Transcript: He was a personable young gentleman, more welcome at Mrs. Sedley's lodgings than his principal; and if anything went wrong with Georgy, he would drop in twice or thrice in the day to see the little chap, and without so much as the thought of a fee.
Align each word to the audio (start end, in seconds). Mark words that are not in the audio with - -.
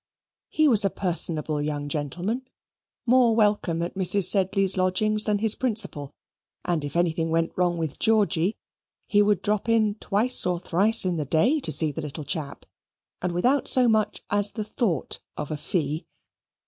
He 0.49 0.67
was 0.67 0.83
a 0.83 0.89
personable 0.89 1.61
young 1.61 1.87
gentleman, 1.87 2.47
more 3.05 3.35
welcome 3.35 3.83
at 3.83 3.93
Mrs. 3.93 4.23
Sedley's 4.29 4.75
lodgings 4.75 5.25
than 5.25 5.37
his 5.37 5.53
principal; 5.53 6.11
and 6.65 6.83
if 6.83 6.95
anything 6.95 7.29
went 7.29 7.51
wrong 7.55 7.77
with 7.77 7.99
Georgy, 7.99 8.55
he 9.05 9.21
would 9.21 9.43
drop 9.43 9.69
in 9.69 9.93
twice 9.99 10.43
or 10.43 10.59
thrice 10.59 11.05
in 11.05 11.17
the 11.17 11.25
day 11.25 11.59
to 11.59 11.71
see 11.71 11.91
the 11.91 12.01
little 12.01 12.23
chap, 12.23 12.65
and 13.21 13.31
without 13.31 13.67
so 13.67 13.87
much 13.87 14.23
as 14.31 14.53
the 14.53 14.63
thought 14.65 15.19
of 15.37 15.51
a 15.51 15.55
fee. 15.57 16.07